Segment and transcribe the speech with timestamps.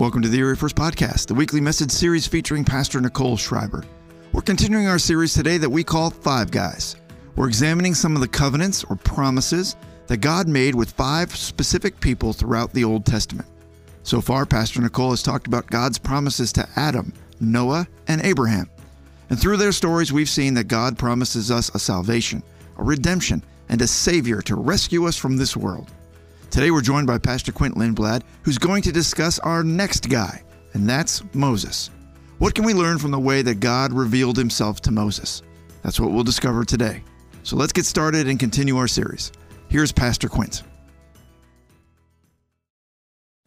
[0.00, 3.84] Welcome to the Erie First Podcast, the weekly message series featuring Pastor Nicole Schreiber.
[4.32, 6.96] We're continuing our series today that we call Five Guys.
[7.36, 9.76] We're examining some of the covenants or promises
[10.06, 13.46] that God made with five specific people throughout the Old Testament.
[14.02, 18.70] So far, Pastor Nicole has talked about God's promises to Adam, Noah, and Abraham.
[19.28, 22.42] And through their stories, we've seen that God promises us a salvation,
[22.78, 25.90] a redemption, and a Savior to rescue us from this world.
[26.50, 30.88] Today we're joined by Pastor Quint Lindblad, who's going to discuss our next guy, and
[30.88, 31.90] that's Moses.
[32.38, 35.42] What can we learn from the way that God revealed himself to Moses?
[35.84, 37.04] That's what we'll discover today.
[37.44, 39.30] So let's get started and continue our series.
[39.68, 40.64] Here's Pastor Quint.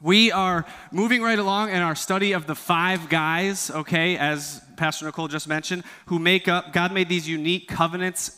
[0.01, 5.05] We are moving right along in our study of the five guys, okay, as Pastor
[5.05, 8.37] Nicole just mentioned, who make up, God made these unique covenants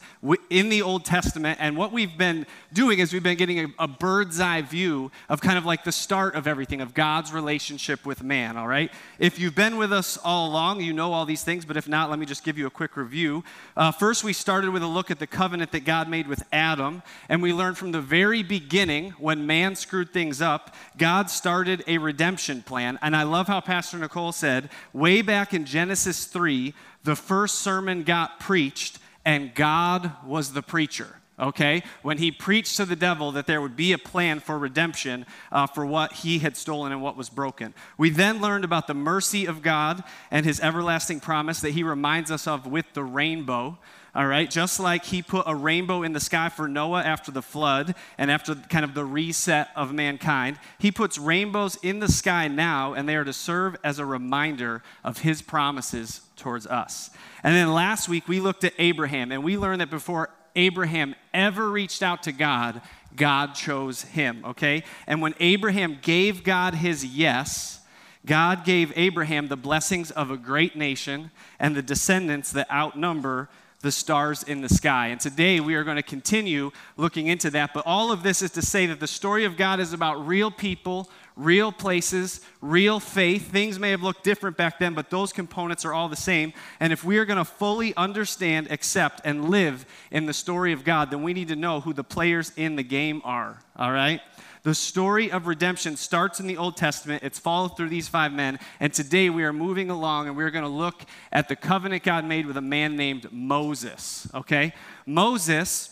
[0.50, 1.60] in the Old Testament.
[1.62, 5.40] And what we've been doing is we've been getting a, a, bird's eye view of
[5.40, 8.92] kind of like the start of everything, of God's relationship with man, all right?
[9.20, 12.10] If you've been with us all along, you know all these things, but if not,
[12.10, 13.44] let me just give you a quick review.
[13.78, 17.04] Uh, first, we started with a look at the covenant that God made with Adam,
[17.30, 21.98] and we learned from the very beginning when man screwed things up, God started a
[21.98, 22.98] redemption plan.
[23.02, 26.74] And I love how Pastor Nicole said, way back in Genesis 3,
[27.04, 31.20] the first sermon got preached and God was the preacher.
[31.38, 31.84] Okay?
[32.02, 35.68] When he preached to the devil that there would be a plan for redemption uh,
[35.68, 37.74] for what he had stolen and what was broken.
[37.98, 42.32] We then learned about the mercy of God and his everlasting promise that he reminds
[42.32, 43.78] us of with the rainbow.
[44.16, 47.42] All right, just like he put a rainbow in the sky for Noah after the
[47.42, 52.48] flood and after kind of the reset of mankind, he puts rainbows in the sky
[52.48, 57.10] now, and they are to serve as a reminder of his promises towards us.
[57.44, 61.70] And then last week we looked at Abraham, and we learned that before Abraham ever
[61.70, 62.82] reached out to God,
[63.18, 64.84] God chose him, okay?
[65.08, 67.82] And when Abraham gave God his yes,
[68.26, 73.50] God gave Abraham the blessings of a great nation and the descendants that outnumber
[73.86, 75.10] the stars in the sky.
[75.10, 77.72] And today we are going to continue looking into that.
[77.72, 80.50] But all of this is to say that the story of God is about real
[80.50, 83.52] people, real places, real faith.
[83.52, 86.52] Things may have looked different back then, but those components are all the same.
[86.80, 90.84] And if we are going to fully understand, accept, and live in the story of
[90.84, 93.60] God, then we need to know who the players in the game are.
[93.76, 94.20] All right?
[94.66, 97.22] The story of redemption starts in the Old Testament.
[97.22, 98.58] It's followed through these five men.
[98.80, 102.26] And today we are moving along and we're going to look at the covenant God
[102.26, 104.28] made with a man named Moses.
[104.34, 104.74] Okay?
[105.06, 105.92] Moses.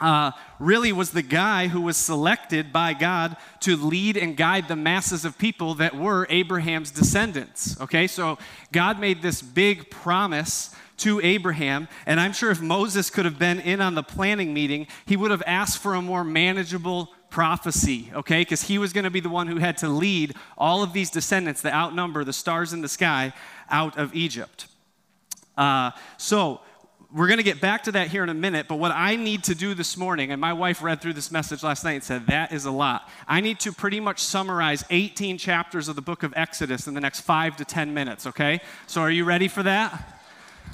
[0.00, 4.74] Uh, really was the guy who was selected by God to lead and guide the
[4.74, 7.78] masses of people that were Abraham's descendants.
[7.78, 8.38] Okay, so
[8.72, 13.60] God made this big promise to Abraham, and I'm sure if Moses could have been
[13.60, 18.40] in on the planning meeting, he would have asked for a more manageable prophecy, okay?
[18.40, 21.10] Because he was going to be the one who had to lead all of these
[21.10, 23.32] descendants that outnumber the stars in the sky
[23.70, 24.66] out of Egypt.
[25.56, 26.60] Uh, so,
[27.12, 29.42] we're going to get back to that here in a minute, but what I need
[29.44, 32.26] to do this morning, and my wife read through this message last night and said,
[32.28, 33.08] that is a lot.
[33.26, 37.00] I need to pretty much summarize 18 chapters of the book of Exodus in the
[37.00, 38.60] next five to 10 minutes, okay?
[38.86, 40.18] So, are you ready for that?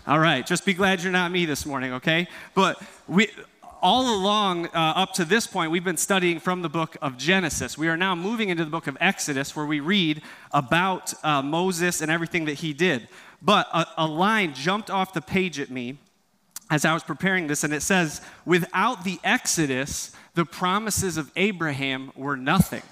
[0.06, 2.28] All right, just be glad you're not me this morning, okay?
[2.55, 3.28] But we,
[3.86, 7.78] all along uh, up to this point, we've been studying from the book of Genesis.
[7.78, 12.00] We are now moving into the book of Exodus, where we read about uh, Moses
[12.00, 13.06] and everything that he did.
[13.41, 15.98] But a, a line jumped off the page at me
[16.69, 22.10] as I was preparing this, and it says, Without the Exodus, the promises of Abraham
[22.16, 22.82] were nothing.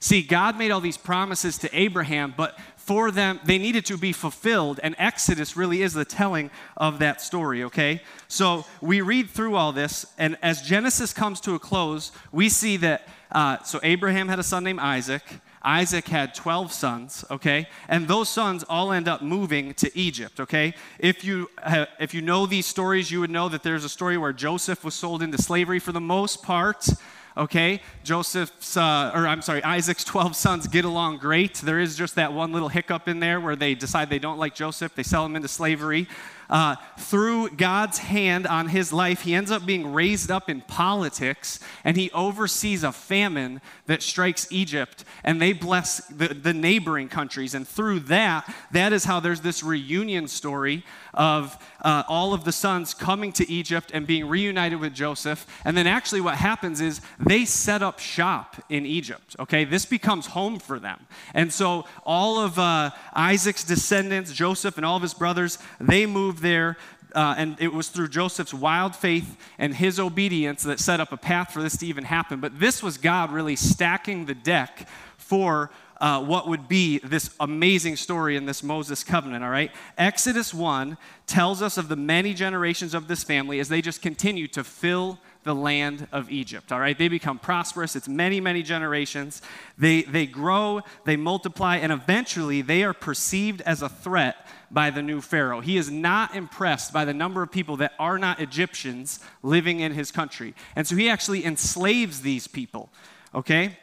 [0.00, 4.12] See, God made all these promises to Abraham, but for them, they needed to be
[4.12, 8.02] fulfilled, and Exodus really is the telling of that story, okay?
[8.26, 12.76] So we read through all this, and as Genesis comes to a close, we see
[12.78, 15.22] that, uh, so Abraham had a son named Isaac.
[15.62, 17.68] Isaac had 12 sons, okay?
[17.88, 20.74] And those sons all end up moving to Egypt, okay?
[20.98, 24.18] If you, have, if you know these stories, you would know that there's a story
[24.18, 26.88] where Joseph was sold into slavery for the most part
[27.36, 27.80] okay?
[28.04, 31.54] Joseph's, uh, or I'm sorry, Isaac's 12 sons get along great.
[31.54, 34.54] There is just that one little hiccup in there where they decide they don't like
[34.54, 36.08] Joseph, they sell him into slavery
[36.50, 41.60] uh, through God's hand on his life, he ends up being raised up in politics
[41.84, 47.54] and he oversees a famine that strikes Egypt and they bless the, the neighboring countries.
[47.54, 50.84] And through that, that is how there's this reunion story
[51.14, 55.46] of uh, all of the sons coming to Egypt and being reunited with Joseph.
[55.64, 59.36] And then actually, what happens is they set up shop in Egypt.
[59.38, 61.06] Okay, this becomes home for them.
[61.34, 66.40] And so, all of uh, Isaac's descendants, Joseph and all of his brothers, they move
[66.40, 66.76] there.
[67.14, 71.16] Uh, and it was through Joseph's wild faith and his obedience that set up a
[71.18, 72.40] path for this to even happen.
[72.40, 74.88] But this was God really stacking the deck
[75.18, 75.70] for
[76.00, 79.70] uh, what would be this amazing story in this Moses covenant, all right?
[79.98, 80.96] Exodus 1
[81.26, 85.18] tells us of the many generations of this family as they just continue to fill
[85.44, 86.72] the land of Egypt.
[86.72, 87.94] All right, they become prosperous.
[87.94, 89.42] It's many, many generations.
[89.76, 95.02] They, they grow, they multiply, and eventually they are perceived as a threat by the
[95.02, 95.60] new Pharaoh.
[95.60, 99.92] He is not impressed by the number of people that are not Egyptians living in
[99.92, 100.54] his country.
[100.74, 102.90] And so he actually enslaves these people.
[103.34, 103.76] Okay?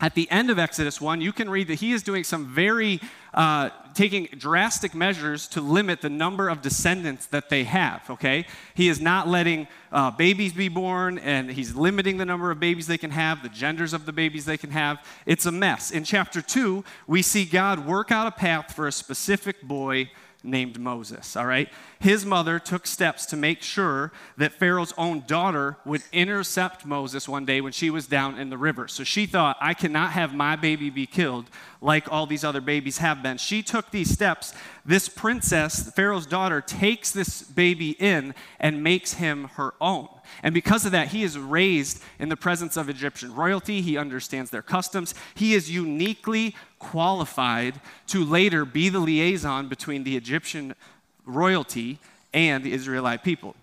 [0.00, 3.00] at the end of Exodus 1, you can read that he is doing some very,
[3.32, 8.44] uh, taking drastic measures to limit the number of descendants that they have, okay?
[8.74, 12.86] He is not letting uh, babies be born, and he's limiting the number of babies
[12.86, 15.02] they can have, the genders of the babies they can have.
[15.24, 15.90] It's a mess.
[15.90, 20.10] In chapter 2, we see God work out a path for a specific boy
[20.46, 21.68] named Moses, all right?
[21.98, 27.44] His mother took steps to make sure that Pharaoh's own daughter would intercept Moses one
[27.44, 28.88] day when she was down in the river.
[28.88, 31.46] So she thought, I cannot have my baby be killed
[31.80, 33.38] like all these other babies have been.
[33.38, 34.54] She took these steps.
[34.84, 40.08] This princess, Pharaoh's daughter, takes this baby in and makes him her own.
[40.42, 43.80] And because of that, he is raised in the presence of Egyptian royalty.
[43.80, 45.14] He understands their customs.
[45.34, 50.74] He is uniquely qualified to later be the liaison between the Egyptian
[51.24, 51.98] royalty
[52.32, 53.56] and the Israelite people.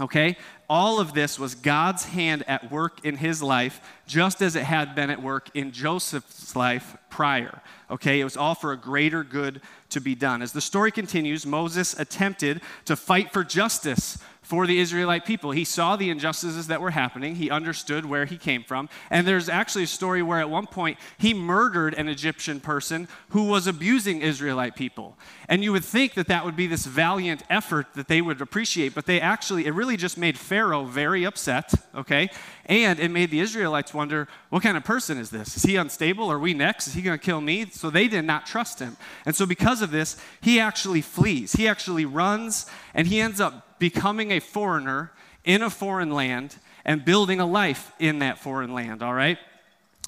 [0.00, 0.36] Okay?
[0.68, 4.94] All of this was God's hand at work in his life, just as it had
[4.94, 7.60] been at work in Joseph's life prior.
[7.90, 8.20] Okay?
[8.20, 9.60] It was all for a greater good
[9.94, 10.42] to be done.
[10.42, 15.50] As the story continues, Moses attempted to fight for justice for the Israelite people.
[15.50, 18.88] He saw the injustices that were happening, he understood where he came from.
[19.10, 23.44] And there's actually a story where at one point he murdered an Egyptian person who
[23.44, 25.16] was abusing Israelite people.
[25.48, 28.94] And you would think that that would be this valiant effort that they would appreciate,
[28.94, 32.28] but they actually, it really just made Pharaoh very upset, okay?
[32.66, 35.56] And it made the Israelites wonder, what kind of person is this?
[35.56, 36.30] Is he unstable?
[36.30, 36.86] Are we next?
[36.86, 37.66] Is he going to kill me?
[37.70, 38.96] So they did not trust him.
[39.26, 41.52] And so because of this, he actually flees.
[41.52, 45.12] He actually runs, and he ends up becoming a foreigner
[45.44, 49.38] in a foreign land and building a life in that foreign land, all right?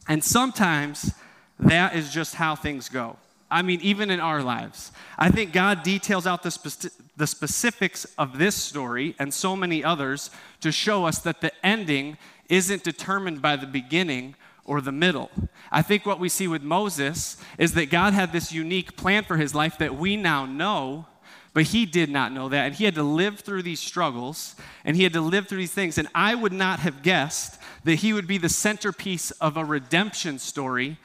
[0.09, 1.13] And sometimes
[1.59, 3.17] that is just how things go.
[3.51, 4.91] I mean, even in our lives.
[5.17, 9.85] I think God details out the, spe- the specifics of this story and so many
[9.85, 10.31] others
[10.63, 14.35] to show us that the ending isn't determined by the beginning
[14.65, 15.31] or the middle.
[15.71, 19.37] I think what we see with Moses is that God had this unique plan for
[19.37, 21.07] his life that we now know,
[21.55, 22.67] but he did not know that.
[22.67, 25.73] And he had to live through these struggles and he had to live through these
[25.73, 25.99] things.
[25.99, 30.39] And I would not have guessed that he would be the centerpiece of a redemption
[30.39, 30.99] story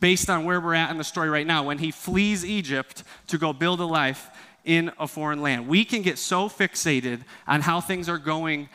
[0.00, 3.38] based on where we're at in the story right now when he flees Egypt to
[3.38, 4.28] go build a life
[4.64, 5.68] in a foreign land.
[5.68, 8.68] We can get so fixated on how things are going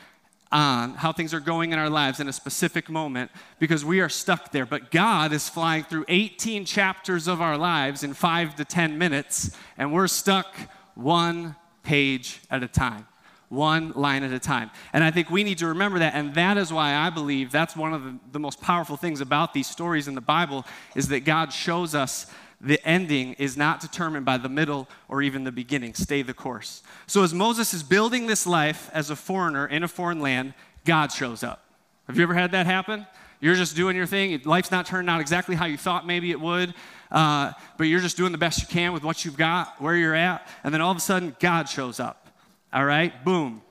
[0.51, 4.09] on, how things are going in our lives in a specific moment because we are
[4.09, 4.65] stuck there.
[4.65, 9.55] But God is flying through 18 chapters of our lives in five to 10 minutes,
[9.77, 10.55] and we're stuck
[10.95, 13.05] one page at a time
[13.49, 14.69] one line at a time.
[14.93, 16.13] And I think we need to remember that.
[16.13, 19.53] And that is why I believe that's one of the, the, most powerful things about
[19.53, 22.27] these stories in the Bible is that God shows us
[22.61, 25.93] the ending is not determined by the middle or even the beginning.
[25.93, 26.83] Stay the course.
[27.07, 30.53] So as Moses is building this life as a foreigner in a foreign land,
[30.85, 31.63] God shows up.
[32.07, 33.05] Have you ever had that happen?
[33.39, 34.41] You're just doing your thing.
[34.43, 36.73] Life's not turning out exactly how you thought maybe it would,
[37.11, 40.15] uh, but you're just doing the best you can with what you've got, where you're
[40.15, 42.27] at, and then all of a sudden, God shows up.
[42.73, 43.61] All right, boom.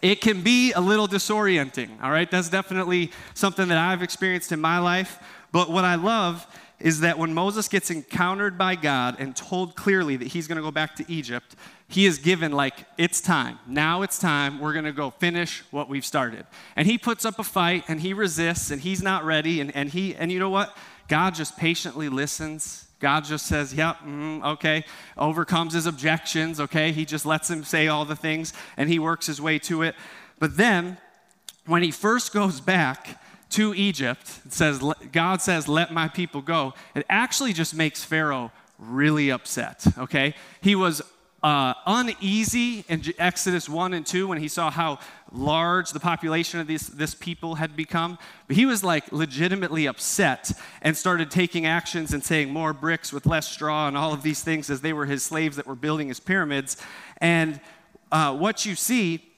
[0.00, 2.30] It can be a little disorienting, all right?
[2.30, 5.18] That's definitely something that I've experienced in my life.
[5.52, 6.46] But what I love
[6.82, 10.62] is that when Moses gets encountered by God and told clearly that he's going to
[10.62, 11.56] go back to Egypt,
[11.88, 13.58] he is given, like, it's time.
[13.66, 14.58] Now it's time.
[14.58, 16.44] We're going to go finish what we've started.
[16.76, 19.60] And he puts up a fight and he resists and he's not ready.
[19.60, 20.76] And, and, he, and you know what?
[21.08, 24.84] God just patiently listens God just says, yep, mm, okay,
[25.18, 26.92] overcomes his objections, okay?
[26.92, 29.96] He just lets him say all the things and he works his way to it.
[30.38, 30.98] But then,
[31.66, 33.20] when he first goes back
[33.52, 34.82] to Egypt, it says,
[35.12, 40.34] God says, let my people go, it actually just makes Pharaoh really upset, okay?
[40.60, 41.02] He was
[41.42, 44.98] uh, uneasy in Exodus 1 and 2 when he saw how
[45.32, 48.16] large the population of these, this people had become.
[48.46, 53.26] But he was like legitimately upset and started taking actions and saying more bricks with
[53.26, 56.08] less straw and all of these things as they were his slaves that were building
[56.08, 56.76] his pyramids.
[57.18, 57.60] And
[58.12, 59.28] uh, what you see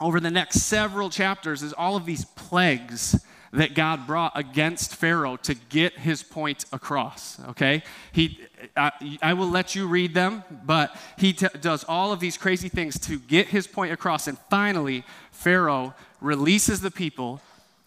[0.00, 5.36] over the next several chapters is all of these plagues that God brought against Pharaoh
[5.38, 7.40] to get his point across.
[7.48, 7.82] Okay?
[8.12, 8.40] He,
[8.76, 12.68] I, I will let you read them, but he t- does all of these crazy
[12.68, 14.26] things to get his point across.
[14.26, 17.40] And finally, Pharaoh releases the people,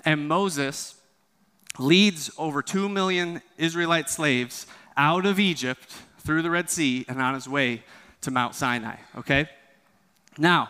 [0.03, 0.95] and Moses
[1.77, 4.65] leads over 2 million Israelite slaves
[4.97, 5.87] out of Egypt
[6.19, 7.83] through the Red Sea and on his way
[8.21, 9.49] to Mount Sinai, okay?
[10.37, 10.69] Now,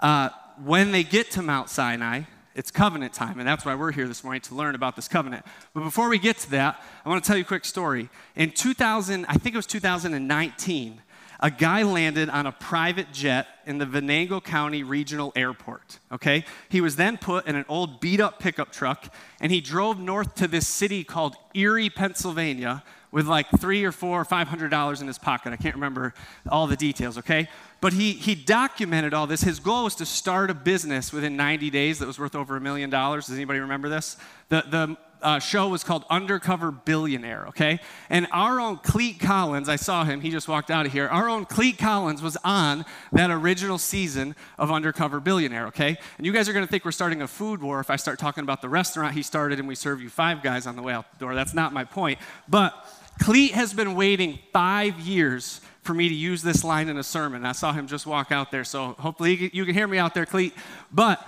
[0.00, 0.30] uh,
[0.62, 2.22] when they get to Mount Sinai,
[2.54, 5.44] it's covenant time, and that's why we're here this morning to learn about this covenant.
[5.72, 8.08] But before we get to that, I want to tell you a quick story.
[8.34, 11.02] In 2000, I think it was 2019,
[11.42, 15.98] a guy landed on a private jet in the Venango County Regional Airport.
[16.12, 16.44] Okay?
[16.68, 20.34] He was then put in an old beat up pickup truck and he drove north
[20.36, 25.00] to this city called Erie, Pennsylvania, with like three or four or five hundred dollars
[25.00, 25.52] in his pocket.
[25.52, 26.14] I can't remember
[26.48, 27.48] all the details, okay?
[27.80, 29.42] But he, he documented all this.
[29.42, 32.60] His goal was to start a business within 90 days that was worth over a
[32.60, 33.26] million dollars.
[33.26, 34.18] Does anybody remember this?
[34.50, 37.80] The, the uh, show was called Undercover Billionaire, okay?
[38.08, 41.08] And our own Cleet Collins, I saw him, he just walked out of here.
[41.08, 45.98] Our own Cleet Collins was on that original season of Undercover Billionaire, okay?
[46.16, 48.42] And you guys are gonna think we're starting a food war if I start talking
[48.42, 51.10] about the restaurant he started and we serve you five guys on the way out
[51.12, 51.34] the door.
[51.34, 52.18] That's not my point.
[52.48, 52.74] But
[53.20, 57.44] Cleet has been waiting five years for me to use this line in a sermon.
[57.44, 60.24] I saw him just walk out there, so hopefully you can hear me out there,
[60.24, 60.52] Cleet.
[60.90, 61.26] But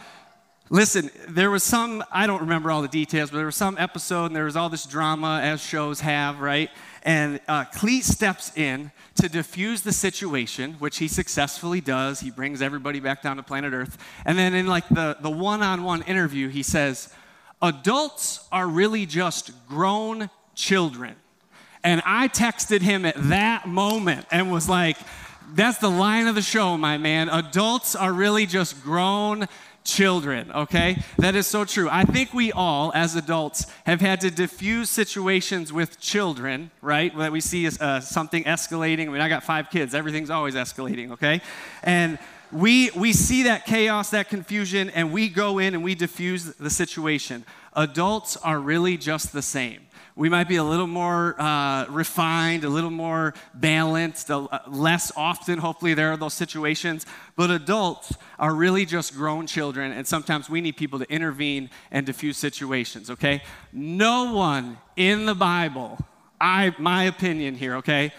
[0.70, 4.26] listen, there was some, I don't remember all the details, but there was some episode
[4.26, 6.70] and there was all this drama as shows have, right?
[7.02, 12.20] And uh, Cleet steps in to diffuse the situation, which he successfully does.
[12.20, 13.98] He brings everybody back down to planet Earth.
[14.24, 17.12] And then in like the, the one-on-one interview, he says,
[17.60, 21.16] adults are really just grown children.
[21.84, 24.96] And I texted him at that moment and was like,
[25.54, 27.28] that's the line of the show, my man.
[27.28, 29.46] Adults are really just grown
[29.84, 31.02] children, okay?
[31.18, 31.88] That is so true.
[31.90, 37.16] I think we all, as adults, have had to diffuse situations with children, right?
[37.18, 39.08] That we see uh, something escalating.
[39.08, 41.40] I mean, I got five kids, everything's always escalating, okay?
[41.82, 42.18] And
[42.52, 46.70] we, we see that chaos, that confusion, and we go in and we diffuse the
[46.70, 47.44] situation.
[47.74, 49.80] Adults are really just the same
[50.14, 54.30] we might be a little more uh, refined, a little more balanced,
[54.66, 57.06] less often, hopefully, there are those situations.
[57.34, 62.04] But adults are really just grown children, and sometimes we need people to intervene and
[62.04, 63.42] diffuse situations, okay?
[63.72, 65.98] No one in the Bible,
[66.40, 68.12] I, my opinion here, okay,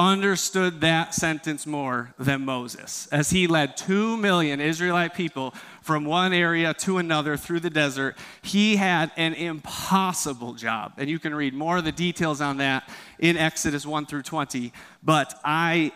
[0.00, 6.32] understood that sentence more than Moses as he led two million Israelite people from one
[6.32, 8.16] area to another through the desert.
[8.40, 10.94] He had an impossible job.
[10.96, 12.88] And you can read more of the details on that
[13.18, 14.72] in Exodus 1 through 20.
[15.02, 15.92] But I.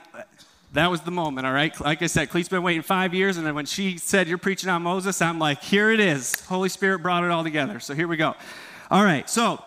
[0.75, 1.81] That was the moment, all right?
[1.81, 4.69] Like I said, Cleet's been waiting five years, and then when she said, You're preaching
[4.69, 6.41] on Moses, I'm like, Here it is.
[6.47, 7.79] Holy Spirit brought it all together.
[7.79, 8.35] So here we go.
[8.91, 9.63] All right, so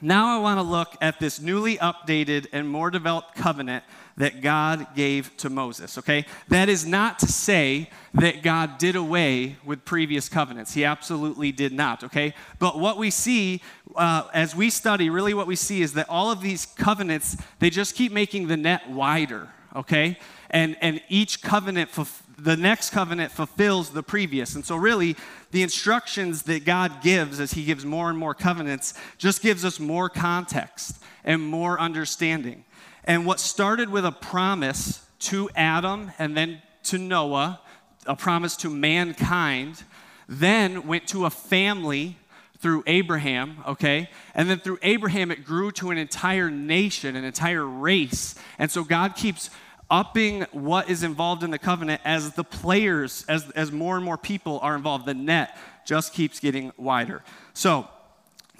[0.00, 3.84] now I want to look at this newly updated and more developed covenant
[4.16, 6.24] that God gave to Moses, okay?
[6.48, 10.74] That is not to say that God did away with previous covenants.
[10.74, 12.34] He absolutely did not, okay?
[12.58, 13.62] But what we see
[13.94, 17.70] uh, as we study, really what we see is that all of these covenants, they
[17.70, 20.18] just keep making the net wider, okay?
[20.50, 21.90] And, and each covenant
[22.38, 24.54] the next covenant fulfills the previous.
[24.54, 25.16] And so, really,
[25.50, 29.80] the instructions that God gives as He gives more and more covenants just gives us
[29.80, 32.64] more context and more understanding.
[33.04, 37.60] And what started with a promise to Adam and then to Noah,
[38.06, 39.82] a promise to mankind,
[40.28, 42.16] then went to a family
[42.58, 44.10] through Abraham, okay?
[44.34, 48.34] And then through Abraham, it grew to an entire nation, an entire race.
[48.58, 49.50] And so God keeps
[49.90, 54.18] upping what is involved in the covenant as the players, as, as more and more
[54.18, 55.06] people are involved.
[55.06, 57.22] The net just keeps getting wider.
[57.54, 57.88] So,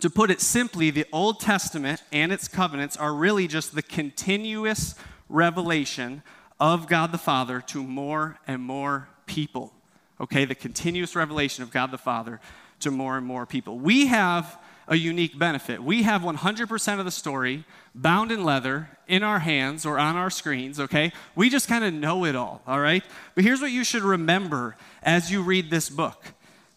[0.00, 4.94] to put it simply, the Old Testament and its covenants are really just the continuous
[5.28, 6.22] revelation
[6.60, 9.72] of God the Father to more and more people.
[10.20, 12.40] Okay, the continuous revelation of God the Father
[12.80, 13.78] to more and more people.
[13.78, 14.58] We have
[14.88, 15.82] a unique benefit.
[15.82, 17.64] We have 100% of the story
[17.94, 21.12] bound in leather in our hands or on our screens, okay?
[21.36, 23.04] We just kind of know it all, all right?
[23.34, 26.24] But here's what you should remember as you read this book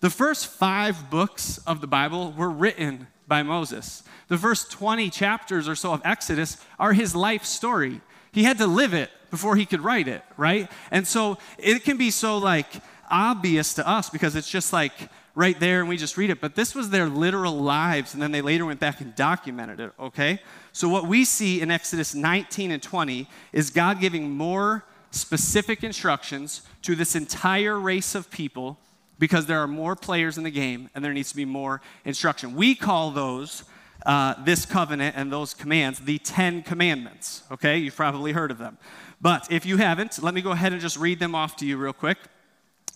[0.01, 4.03] the first five books of the Bible were written by Moses.
[4.29, 8.01] The first 20 chapters or so of Exodus are his life story.
[8.31, 10.69] He had to live it before he could write it, right?
[10.89, 12.67] And so it can be so like
[13.11, 14.93] obvious to us because it's just like
[15.35, 16.41] right there and we just read it.
[16.41, 19.91] But this was their literal lives, and then they later went back and documented it,
[19.99, 20.41] okay?
[20.71, 26.61] So, what we see in Exodus 19 and 20 is God giving more specific instructions
[26.83, 28.79] to this entire race of people
[29.19, 32.55] because there are more players in the game and there needs to be more instruction.
[32.55, 33.63] We call those.
[34.03, 37.43] Uh, this covenant and those commands, the Ten Commandments.
[37.51, 38.79] Okay, you've probably heard of them.
[39.21, 41.77] But if you haven't, let me go ahead and just read them off to you
[41.77, 42.17] real quick.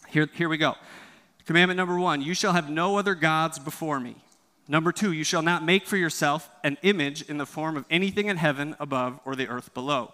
[0.07, 0.73] Here, here we go.
[1.45, 4.15] Commandment number one you shall have no other gods before me.
[4.67, 8.27] Number two, you shall not make for yourself an image in the form of anything
[8.27, 10.11] in heaven above or the earth below.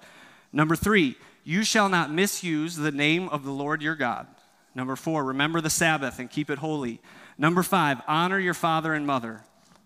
[0.52, 4.28] Number three, you shall not misuse the name of the Lord your God.
[4.76, 7.00] Number four, remember the Sabbath and keep it holy.
[7.38, 9.42] Number five, honor your father and mother.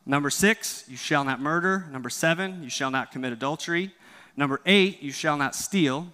[0.05, 1.85] Number six, you shall not murder.
[1.91, 3.93] Number seven, you shall not commit adultery.
[4.35, 6.07] Number eight, you shall not steal.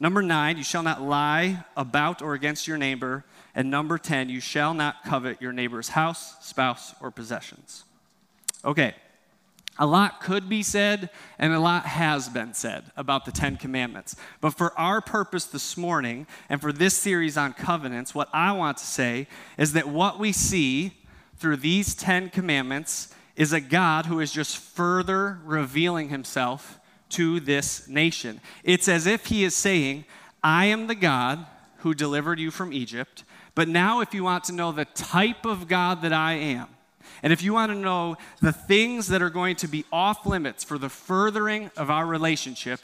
[0.00, 3.24] Number nine, you shall not lie about or against your neighbor.
[3.58, 7.82] And number 10, you shall not covet your neighbor's house, spouse, or possessions.
[8.64, 8.94] Okay,
[9.80, 11.10] a lot could be said
[11.40, 14.14] and a lot has been said about the Ten Commandments.
[14.40, 18.78] But for our purpose this morning and for this series on covenants, what I want
[18.78, 19.26] to say
[19.58, 20.92] is that what we see
[21.38, 27.88] through these Ten Commandments is a God who is just further revealing himself to this
[27.88, 28.40] nation.
[28.62, 30.04] It's as if he is saying,
[30.44, 31.44] I am the God
[31.78, 33.24] who delivered you from Egypt,
[33.58, 36.68] but now if you want to know the type of God that I am,
[37.24, 40.62] and if you want to know the things that are going to be off limits
[40.62, 42.78] for the furthering of our relationship,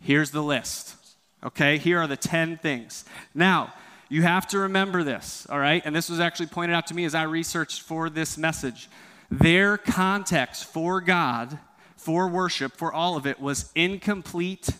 [0.00, 0.96] here's the list.
[1.44, 3.04] Okay, here are the 10 things.
[3.34, 3.74] Now,
[4.08, 5.82] you have to remember this, all right?
[5.84, 8.88] And this was actually pointed out to me as I researched for this message.
[9.30, 11.58] Their context for God,
[11.98, 14.70] for worship, for all of it was incomplete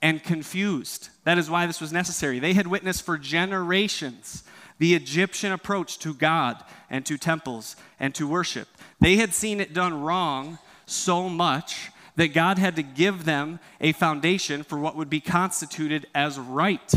[0.00, 1.08] and confused.
[1.24, 2.38] That is why this was necessary.
[2.38, 4.44] They had witnessed for generations
[4.78, 8.68] the Egyptian approach to God and to temples and to worship.
[9.00, 13.92] They had seen it done wrong so much that God had to give them a
[13.92, 16.94] foundation for what would be constituted as right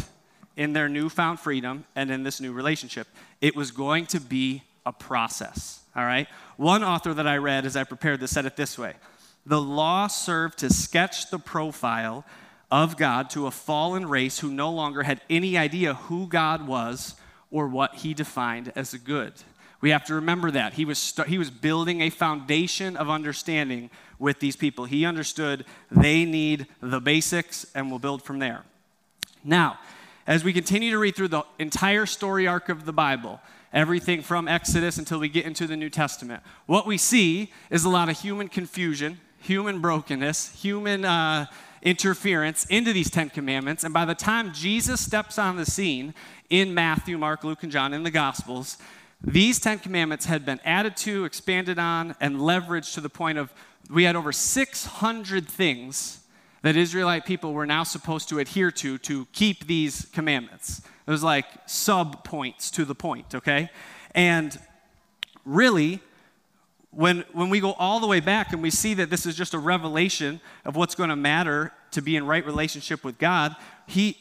[0.56, 3.08] in their newfound freedom and in this new relationship.
[3.42, 6.28] It was going to be a process, all right?
[6.58, 8.94] One author that I read as I prepared this said it this way
[9.46, 12.26] The law served to sketch the profile
[12.72, 17.16] of God to a fallen race who no longer had any idea who God was
[17.52, 19.34] or what he defined as a good.
[19.82, 20.74] We have to remember that.
[20.74, 24.86] He was, st- he was building a foundation of understanding with these people.
[24.86, 28.64] He understood they need the basics, and we'll build from there.
[29.44, 29.80] Now,
[30.28, 33.40] as we continue to read through the entire story arc of the Bible,
[33.72, 37.90] everything from Exodus until we get into the New Testament, what we see is a
[37.90, 41.46] lot of human confusion, human brokenness, human uh,
[41.82, 43.84] interference into these Ten Commandments.
[43.84, 46.14] And by the time Jesus steps on the scene
[46.50, 48.78] in Matthew, Mark, Luke, and John in the Gospels,
[49.22, 53.54] these Ten Commandments had been added to, expanded on, and leveraged to the point of
[53.90, 56.20] we had over 600 things
[56.62, 60.82] that Israelite people were now supposed to adhere to to keep these commandments.
[61.08, 63.70] It was like sub points to the point, okay?
[64.14, 64.58] And
[65.46, 66.02] really,
[66.92, 69.54] when, when we go all the way back and we see that this is just
[69.54, 74.18] a revelation of what's going to matter to be in right relationship with God, he,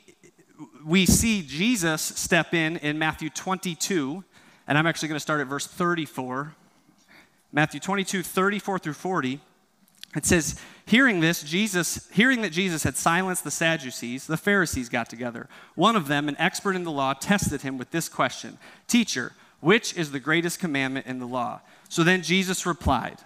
[0.84, 4.24] we see Jesus step in in Matthew 22
[4.68, 6.54] and I'm actually going to start at verse 34.
[7.52, 9.40] Matthew 22, 34 through 40.
[10.14, 15.08] It says, Hearing this, Jesus, hearing that Jesus had silenced the Sadducees, the Pharisees got
[15.08, 15.48] together.
[15.74, 19.96] One of them, an expert in the law, tested him with this question Teacher, which
[19.96, 21.60] is the greatest commandment in the law?
[21.88, 23.18] So then Jesus replied,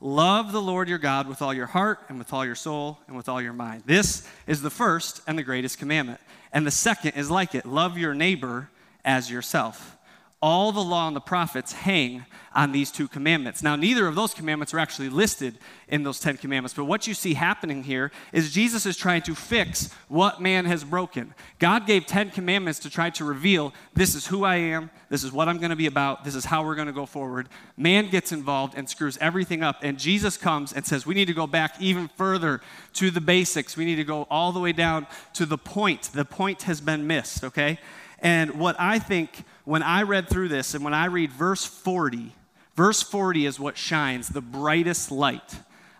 [0.00, 3.16] Love the Lord your God with all your heart and with all your soul and
[3.16, 3.82] with all your mind.
[3.84, 6.20] This is the first and the greatest commandment.
[6.52, 8.70] And the second is like it love your neighbor
[9.04, 9.97] as yourself
[10.40, 12.24] all the law and the prophets hang
[12.54, 13.62] on these two commandments.
[13.62, 17.14] Now, neither of those commandments are actually listed in those Ten Commandments, but what you
[17.14, 21.34] see happening here is Jesus is trying to fix what man has broken.
[21.58, 25.32] God gave Ten Commandments to try to reveal this is who I am, this is
[25.32, 27.48] what I'm going to be about, this is how we're going to go forward.
[27.76, 31.34] Man gets involved and screws everything up, and Jesus comes and says, We need to
[31.34, 32.60] go back even further
[32.94, 33.76] to the basics.
[33.76, 36.10] We need to go all the way down to the point.
[36.12, 37.78] The point has been missed, okay?
[38.20, 42.32] And what I think when I read through this and when I read verse 40,
[42.74, 45.56] verse 40 is what shines the brightest light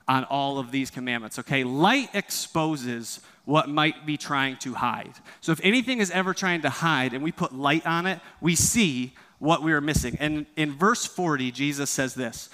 [0.09, 1.65] on all of these commandments, okay?
[1.65, 5.13] Light exposes what might be trying to hide.
[5.43, 8.55] So if anything is ever trying to hide and we put light on it, we
[8.55, 10.17] see what we are missing.
[10.19, 12.49] And in verse 40, Jesus says this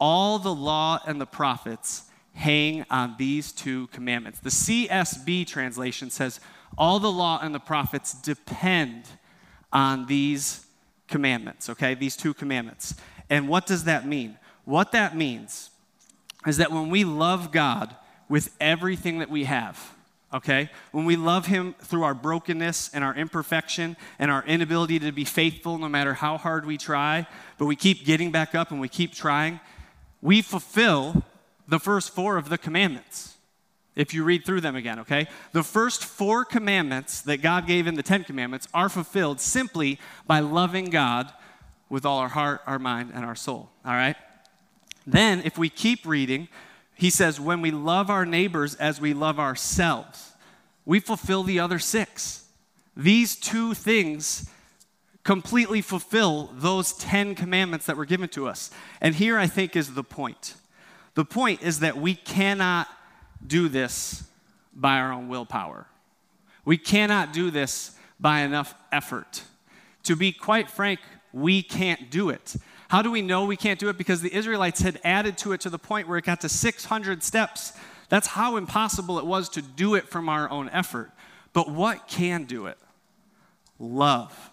[0.00, 4.40] All the law and the prophets hang on these two commandments.
[4.40, 6.40] The CSB translation says,
[6.78, 9.04] All the law and the prophets depend
[9.74, 10.64] on these
[11.08, 11.94] commandments, okay?
[11.94, 12.94] These two commandments.
[13.28, 14.38] And what does that mean?
[14.64, 15.70] What that means
[16.46, 17.94] is that when we love God
[18.28, 19.92] with everything that we have,
[20.32, 20.70] okay?
[20.92, 25.24] When we love Him through our brokenness and our imperfection and our inability to be
[25.24, 27.26] faithful no matter how hard we try,
[27.58, 29.60] but we keep getting back up and we keep trying,
[30.22, 31.22] we fulfill
[31.66, 33.33] the first four of the commandments
[33.96, 35.28] if you read through them again, okay?
[35.52, 40.40] The first four commandments that God gave in the Ten Commandments are fulfilled simply by
[40.40, 41.32] loving God
[41.88, 44.16] with all our heart, our mind, and our soul, all right?
[45.06, 46.48] Then, if we keep reading,
[46.94, 50.32] he says, when we love our neighbors as we love ourselves,
[50.84, 52.46] we fulfill the other six.
[52.96, 54.48] These two things
[55.24, 58.70] completely fulfill those 10 commandments that were given to us.
[59.00, 60.54] And here I think is the point.
[61.14, 62.88] The point is that we cannot
[63.46, 64.24] do this
[64.74, 65.86] by our own willpower.
[66.64, 69.42] We cannot do this by enough effort.
[70.04, 71.00] To be quite frank,
[71.32, 72.56] we can't do it.
[72.88, 73.98] How do we know we can't do it?
[73.98, 77.22] Because the Israelites had added to it to the point where it got to 600
[77.22, 77.72] steps.
[78.08, 81.10] That's how impossible it was to do it from our own effort.
[81.52, 82.78] But what can do it?
[83.78, 84.50] Love.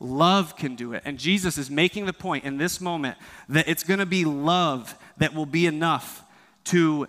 [0.00, 1.02] Love can do it.
[1.04, 4.96] And Jesus is making the point in this moment that it's going to be love
[5.18, 6.24] that will be enough
[6.64, 7.08] to,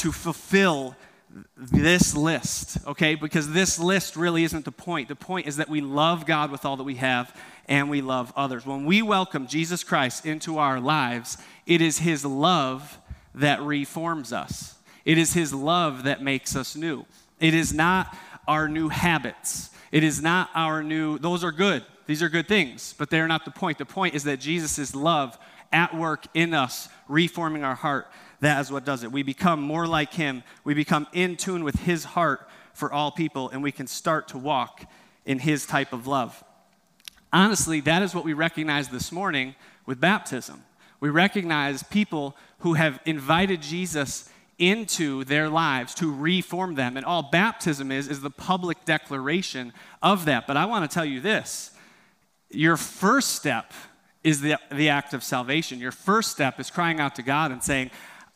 [0.00, 0.96] to fulfill
[1.56, 3.14] this list, okay?
[3.14, 5.08] Because this list really isn't the point.
[5.08, 7.36] The point is that we love God with all that we have
[7.68, 8.64] and we love others.
[8.64, 11.36] When we welcome Jesus Christ into our lives,
[11.66, 12.98] it is His love
[13.34, 17.04] that reforms us, it is His love that makes us new.
[17.38, 18.16] It is not
[18.48, 19.70] our new habits.
[19.92, 21.84] It is not our new, those are good.
[22.06, 23.78] These are good things, but they're not the point.
[23.78, 25.38] The point is that Jesus' love
[25.72, 28.08] at work in us, reforming our heart.
[28.40, 29.12] That is what does it.
[29.12, 30.42] We become more like Him.
[30.64, 34.38] We become in tune with His heart for all people, and we can start to
[34.38, 34.84] walk
[35.24, 36.42] in His type of love.
[37.32, 39.54] Honestly, that is what we recognize this morning
[39.86, 40.64] with baptism.
[40.98, 46.96] We recognize people who have invited Jesus into their lives to reform them.
[46.96, 49.72] And all baptism is, is the public declaration
[50.02, 50.46] of that.
[50.46, 51.72] But I want to tell you this
[52.50, 53.72] your first step
[54.22, 55.78] is the, the act of salvation.
[55.78, 57.90] Your first step is crying out to God and saying,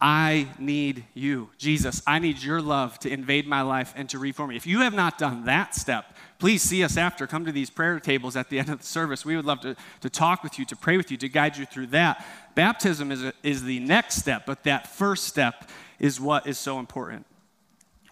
[0.04, 1.48] I need you.
[1.56, 4.56] Jesus, I need your love to invade my life and to reform me.
[4.56, 7.26] If you have not done that step, please see us after.
[7.26, 9.24] Come to these prayer tables at the end of the service.
[9.24, 11.64] We would love to, to talk with you, to pray with you, to guide you
[11.64, 12.22] through that.
[12.54, 16.78] Baptism is, a, is the next step, but that first step is what is so
[16.78, 17.24] important.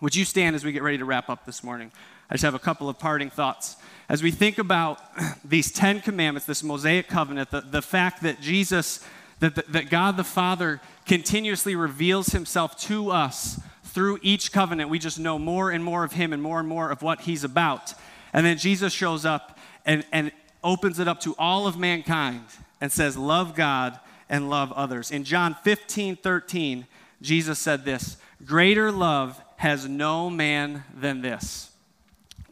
[0.01, 1.93] Would you stand as we get ready to wrap up this morning?
[2.31, 3.77] I just have a couple of parting thoughts.
[4.09, 4.99] As we think about
[5.45, 9.07] these Ten Commandments, this Mosaic covenant, the, the fact that Jesus,
[9.43, 15.19] that, that God the Father continuously reveals himself to us through each covenant, we just
[15.19, 17.93] know more and more of him and more and more of what he's about.
[18.33, 20.31] And then Jesus shows up and, and
[20.63, 22.45] opens it up to all of mankind
[22.81, 23.99] and says, Love God
[24.31, 25.11] and love others.
[25.11, 26.87] In John 15 13,
[27.21, 31.73] Jesus said this Greater love has no man than this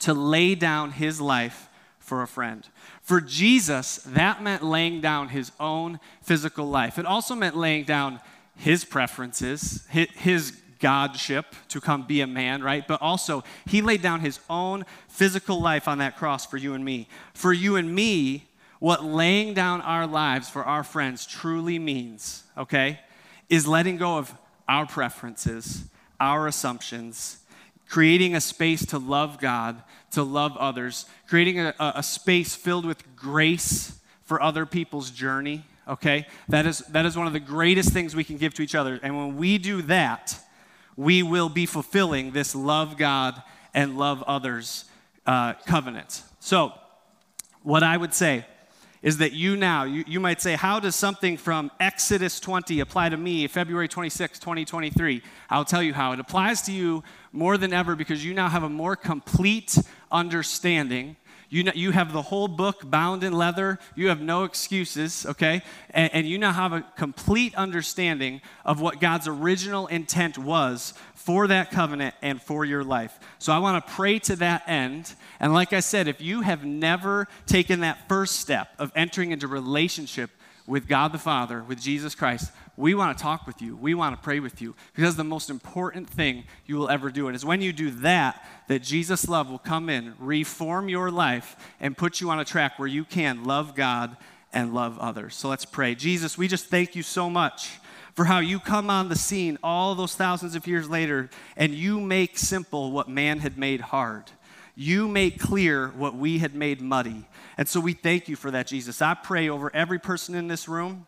[0.00, 1.69] to lay down his life
[2.10, 2.68] for a friend.
[3.02, 6.98] For Jesus, that meant laying down his own physical life.
[6.98, 8.18] It also meant laying down
[8.56, 12.84] his preferences, his godship to come be a man, right?
[12.88, 16.84] But also, he laid down his own physical life on that cross for you and
[16.84, 17.06] me.
[17.32, 18.48] For you and me,
[18.80, 22.98] what laying down our lives for our friends truly means, okay,
[23.48, 24.34] is letting go of
[24.66, 25.84] our preferences,
[26.18, 27.38] our assumptions,
[27.90, 33.16] creating a space to love God, to love others, creating a, a space filled with
[33.16, 36.24] grace for other people's journey, okay?
[36.48, 39.00] That is, that is one of the greatest things we can give to each other.
[39.02, 40.38] And when we do that,
[40.96, 43.42] we will be fulfilling this love God
[43.74, 44.84] and love others
[45.26, 46.22] uh, covenant.
[46.38, 46.72] So,
[47.64, 48.46] what I would say
[49.02, 53.08] is that you now, you, you might say, how does something from Exodus 20 apply
[53.08, 55.22] to me February 26, 2023?
[55.48, 56.12] I'll tell you how.
[56.12, 59.78] It applies to you more than ever because you now have a more complete
[60.12, 61.16] understanding.
[61.50, 63.80] You, know, you have the whole book bound in leather.
[63.96, 65.62] You have no excuses, okay?
[65.90, 71.48] And, and you now have a complete understanding of what God's original intent was for
[71.48, 73.18] that covenant and for your life.
[73.40, 75.12] So I want to pray to that end.
[75.40, 79.48] And like I said, if you have never taken that first step of entering into
[79.48, 80.30] relationship
[80.68, 83.76] with God the Father, with Jesus Christ, we want to talk with you.
[83.76, 87.28] We want to pray with you because the most important thing you will ever do.
[87.28, 91.56] And it's when you do that that Jesus' love will come in, reform your life,
[91.78, 94.16] and put you on a track where you can love God
[94.52, 95.36] and love others.
[95.36, 95.94] So let's pray.
[95.94, 97.78] Jesus, we just thank you so much
[98.14, 102.00] for how you come on the scene all those thousands of years later and you
[102.00, 104.30] make simple what man had made hard.
[104.74, 107.28] You make clear what we had made muddy.
[107.58, 109.02] And so we thank you for that, Jesus.
[109.02, 111.06] I pray over every person in this room.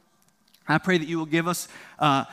[0.68, 1.68] I pray that you will give us.
[1.98, 2.24] Uh,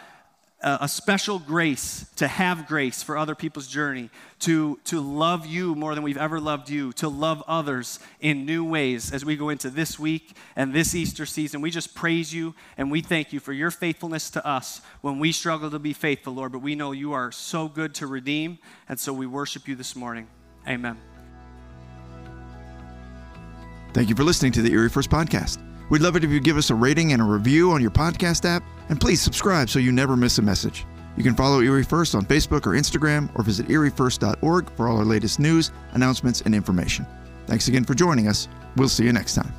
[0.62, 5.96] a special grace to have grace for other people's journey, to, to love you more
[5.96, 9.70] than we've ever loved you, to love others in new ways as we go into
[9.70, 11.62] this week and this Easter season.
[11.62, 15.32] We just praise you and we thank you for your faithfulness to us when we
[15.32, 16.52] struggle to be faithful, Lord.
[16.52, 19.96] But we know you are so good to redeem, and so we worship you this
[19.96, 20.28] morning.
[20.68, 20.98] Amen.
[23.94, 25.69] Thank you for listening to the Erie First Podcast.
[25.90, 28.46] We'd love it if you give us a rating and a review on your podcast
[28.46, 30.86] app, and please subscribe so you never miss a message.
[31.18, 35.06] You can follow Erie First on Facebook or Instagram, or visit eriefirst.org for all our
[35.06, 37.06] latest news, announcements, and information.
[37.48, 38.48] Thanks again for joining us.
[38.76, 39.59] We'll see you next time.